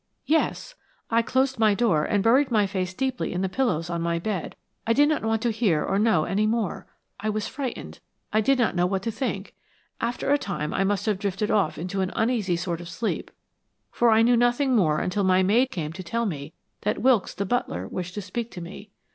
"Yes. 0.25 0.73
I 1.11 1.21
closed 1.21 1.59
my 1.59 1.75
door 1.75 2.05
and 2.05 2.23
buried 2.23 2.49
my 2.49 2.65
face 2.65 2.91
deeply 2.91 3.31
in 3.31 3.41
the 3.41 3.47
pillows 3.47 3.87
on 3.87 4.01
my 4.01 4.17
bed. 4.17 4.55
I 4.87 4.93
did 4.93 5.07
not 5.07 5.23
want 5.23 5.43
to 5.43 5.51
hear 5.51 5.85
or 5.85 5.99
know 5.99 6.23
any 6.23 6.47
more. 6.47 6.87
I 7.19 7.29
was 7.29 7.47
frightened; 7.47 7.99
I 8.33 8.41
did 8.41 8.57
not 8.57 8.75
know 8.75 8.87
what 8.87 9.03
to 9.03 9.11
think. 9.11 9.53
After 10.01 10.31
a 10.31 10.39
time 10.39 10.73
I 10.73 10.83
must 10.83 11.05
have 11.05 11.19
drifted 11.19 11.51
off 11.51 11.77
into 11.77 12.01
an 12.01 12.11
uneasy 12.15 12.55
sort 12.55 12.81
of 12.81 12.89
sleep, 12.89 13.29
for 13.91 14.09
I 14.09 14.23
knew 14.23 14.35
nothing 14.35 14.75
more 14.75 14.97
until 14.99 15.23
my 15.23 15.43
maid 15.43 15.69
came 15.69 15.93
to 15.93 16.01
tell 16.01 16.25
me 16.25 16.53
that 16.81 17.03
Wilkes, 17.03 17.35
the 17.35 17.45
butler, 17.45 17.87
wished 17.87 18.15
to 18.15 18.23
speak 18.23 18.49
to 18.53 18.59
me. 18.59 18.89